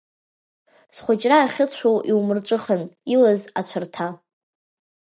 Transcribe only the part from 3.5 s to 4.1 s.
ацәарҭа.